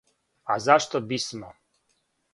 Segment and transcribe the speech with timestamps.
[0.53, 1.51] А зашто бисмо?